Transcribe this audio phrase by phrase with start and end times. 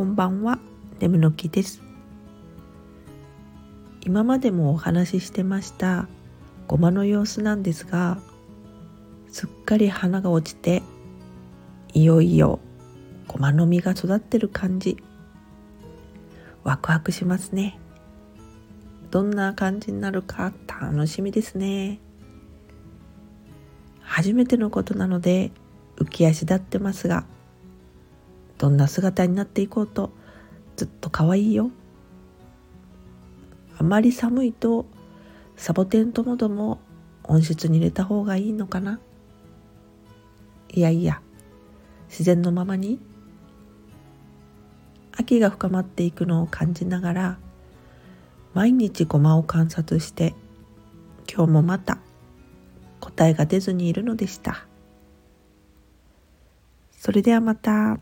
[0.00, 0.58] こんばんは、
[0.98, 1.82] ネムの木です。
[4.00, 6.08] 今までもお話ししてました
[6.68, 8.16] ごまの様子なんですが、
[9.30, 10.82] すっかり花が落ちて、
[11.92, 12.60] いよいよ
[13.28, 14.96] ごまの実が育ってる感じ。
[16.64, 17.78] ワクワクしますね。
[19.10, 22.00] どんな感じになるか楽しみですね。
[24.00, 25.52] 初めてのことなので
[25.96, 27.26] 浮き足立ってますが
[28.60, 30.10] どんな姿になっていこうと
[30.76, 31.70] ずっと可愛いよ
[33.78, 34.84] あまり寒いと
[35.56, 36.78] サボテンともども
[37.24, 39.00] 温室に入れた方がいいのかな
[40.74, 41.22] いやいや
[42.10, 43.00] 自然のままに
[45.16, 47.38] 秋が深まっていくのを感じながら
[48.52, 50.34] 毎日ごまを観察して
[51.26, 51.96] 今日もまた
[53.00, 54.66] 答えが出ずにいるのでした。
[56.90, 57.98] それではまた。